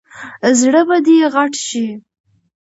زړه 0.59 0.81
به 0.87 0.97
دې 1.05 1.17
غټ 1.33 1.53
شي! 1.67 1.87